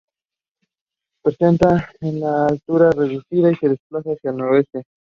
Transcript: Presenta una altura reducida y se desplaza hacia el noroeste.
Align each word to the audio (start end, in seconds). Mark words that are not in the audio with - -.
Presenta 1.23 1.87
una 2.01 2.47
altura 2.47 2.89
reducida 2.89 3.51
y 3.51 3.55
se 3.57 3.69
desplaza 3.69 4.13
hacia 4.13 4.31
el 4.31 4.37
noroeste. 4.37 4.81